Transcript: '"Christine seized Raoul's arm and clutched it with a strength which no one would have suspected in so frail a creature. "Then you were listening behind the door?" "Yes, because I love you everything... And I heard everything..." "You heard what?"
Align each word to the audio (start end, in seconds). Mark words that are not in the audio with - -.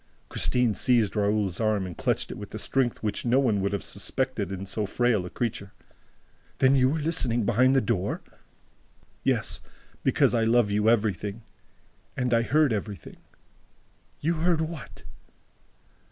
'"Christine 0.29 0.73
seized 0.73 1.15
Raoul's 1.15 1.59
arm 1.59 1.85
and 1.85 1.95
clutched 1.95 2.31
it 2.31 2.37
with 2.39 2.55
a 2.55 2.57
strength 2.57 3.03
which 3.03 3.23
no 3.23 3.37
one 3.37 3.61
would 3.61 3.71
have 3.71 3.83
suspected 3.83 4.51
in 4.51 4.65
so 4.65 4.87
frail 4.87 5.27
a 5.27 5.29
creature. 5.29 5.73
"Then 6.57 6.73
you 6.75 6.89
were 6.89 6.97
listening 6.97 7.45
behind 7.45 7.75
the 7.75 7.81
door?" 7.81 8.23
"Yes, 9.23 9.61
because 10.03 10.33
I 10.33 10.43
love 10.43 10.71
you 10.71 10.89
everything... 10.89 11.43
And 12.17 12.33
I 12.33 12.41
heard 12.41 12.73
everything..." 12.73 13.17
"You 14.21 14.33
heard 14.37 14.61
what?" 14.61 15.03